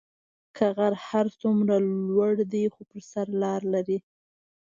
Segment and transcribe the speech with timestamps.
[0.57, 1.75] كه غر هر سومره
[2.07, 3.97] لور دي خو به سر ئ لار دي.